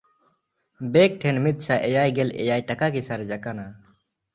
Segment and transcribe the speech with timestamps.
[0.95, 3.65] ᱵᱮᱠ ᱴᱷᱮᱱ ᱢᱤᱫᱥᱟᱭ ᱮᱭᱟᱭᱜᱮᱞ ᱮᱭᱟᱭ ᱴᱟᱠᱟ ᱜᱮ ᱥᱟᱨᱮᱡ ᱠᱟᱱᱟ᱾